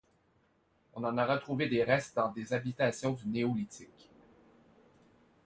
[0.95, 4.09] On en a retrouvé des restes dans des habitations du Néolithique.